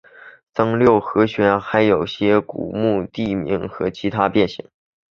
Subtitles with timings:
[0.51, 4.67] 增六和弦还有一些有着古怪地名的名字的其他变形。